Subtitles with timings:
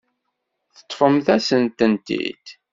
[0.75, 2.45] Teṭṭfem-as-tent-id.